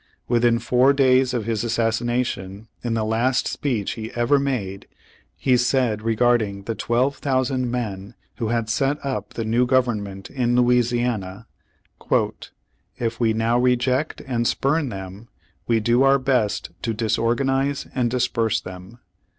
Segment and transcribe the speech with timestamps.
[0.27, 4.87] Within four days of his assassination, in the last speech he ever made,
[5.37, 10.55] he said regarding the twelve thousand men who had set up the new government in
[10.55, 11.45] Louisiana:
[12.99, 15.27] "If we now reject and spurn them
[15.67, 18.97] we do our best to disorganize and disperse them.